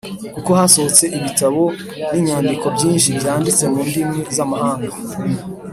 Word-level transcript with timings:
kuko 0.35 0.49
hasohotse 0.59 1.03
ibitabo 1.17 1.63
n’inyandiko 2.11 2.65
byinshi 2.75 3.09
byanditse 3.17 3.63
mu 3.71 3.81
ndimi 3.87 4.19
z’amahanga. 4.35 4.93